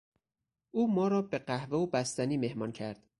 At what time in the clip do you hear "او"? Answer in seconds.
0.71-0.87